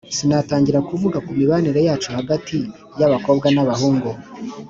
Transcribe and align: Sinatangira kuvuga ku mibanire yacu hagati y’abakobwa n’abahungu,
Sinatangira 0.15 0.79
kuvuga 0.89 1.17
ku 1.25 1.31
mibanire 1.37 1.79
yacu 1.87 2.09
hagati 2.17 2.57
y’abakobwa 2.99 3.47
n’abahungu, 3.55 4.09